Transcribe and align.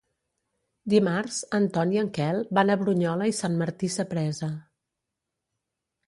Dimarts 0.91 1.35
en 1.57 1.67
Ton 1.75 1.91
i 1.95 1.99
en 2.03 2.07
Quel 2.17 2.41
van 2.59 2.71
a 2.73 2.77
Brunyola 2.83 3.27
i 3.33 3.35
Sant 3.41 3.59
Martí 3.59 3.91
Sapresa. 3.97 4.49